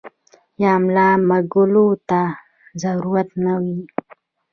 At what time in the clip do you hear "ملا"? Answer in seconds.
0.83-1.09